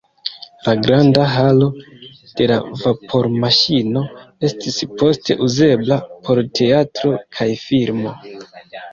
La 0.67 0.71
granda 0.85 1.23
halo 1.31 1.65
de 2.39 2.45
la 2.51 2.55
vapormaŝino 2.83 4.01
estis 4.49 4.79
poste 5.01 5.37
uzebla 5.49 5.97
por 6.29 6.41
teatro 6.61 7.13
kaj 7.37 7.47
filmo. 7.65 8.15